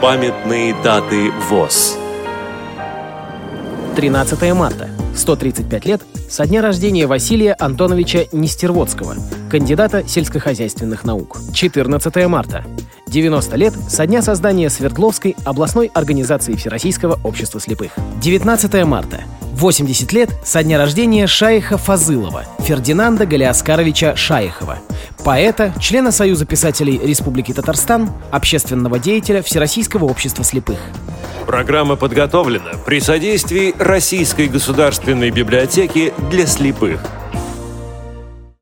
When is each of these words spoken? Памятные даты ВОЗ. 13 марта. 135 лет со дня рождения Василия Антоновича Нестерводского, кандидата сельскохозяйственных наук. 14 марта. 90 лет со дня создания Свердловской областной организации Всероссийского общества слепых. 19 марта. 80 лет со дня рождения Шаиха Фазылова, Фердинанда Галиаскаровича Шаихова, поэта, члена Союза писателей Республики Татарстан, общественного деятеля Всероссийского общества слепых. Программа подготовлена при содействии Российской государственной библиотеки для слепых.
Памятные 0.00 0.74
даты 0.82 1.30
ВОЗ. 1.50 1.98
13 3.96 4.54
марта. 4.54 4.88
135 5.14 5.84
лет 5.84 6.00
со 6.26 6.46
дня 6.46 6.62
рождения 6.62 7.06
Василия 7.06 7.54
Антоновича 7.58 8.24
Нестерводского, 8.32 9.16
кандидата 9.50 10.08
сельскохозяйственных 10.08 11.04
наук. 11.04 11.36
14 11.52 12.28
марта. 12.28 12.64
90 13.08 13.56
лет 13.56 13.74
со 13.90 14.06
дня 14.06 14.22
создания 14.22 14.70
Свердловской 14.70 15.36
областной 15.44 15.90
организации 15.92 16.54
Всероссийского 16.54 17.20
общества 17.22 17.60
слепых. 17.60 17.92
19 18.22 18.84
марта. 18.86 19.18
80 19.60 20.12
лет 20.14 20.30
со 20.42 20.62
дня 20.62 20.78
рождения 20.78 21.26
Шаиха 21.26 21.76
Фазылова, 21.76 22.46
Фердинанда 22.60 23.26
Галиаскаровича 23.26 24.16
Шаихова, 24.16 24.78
поэта, 25.22 25.74
члена 25.78 26.12
Союза 26.12 26.46
писателей 26.46 26.98
Республики 26.98 27.52
Татарстан, 27.52 28.10
общественного 28.30 28.98
деятеля 28.98 29.42
Всероссийского 29.42 30.06
общества 30.06 30.44
слепых. 30.44 30.78
Программа 31.46 31.96
подготовлена 31.96 32.72
при 32.86 33.00
содействии 33.00 33.74
Российской 33.78 34.48
государственной 34.48 35.30
библиотеки 35.30 36.14
для 36.30 36.46
слепых. 36.46 37.02